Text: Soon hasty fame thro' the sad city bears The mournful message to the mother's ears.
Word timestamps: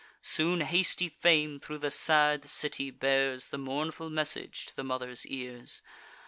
Soon 0.23 0.61
hasty 0.61 1.09
fame 1.09 1.59
thro' 1.59 1.77
the 1.77 1.91
sad 1.91 2.49
city 2.49 2.89
bears 2.89 3.49
The 3.49 3.59
mournful 3.59 4.09
message 4.09 4.65
to 4.65 4.75
the 4.75 4.83
mother's 4.83 5.27
ears. 5.27 5.83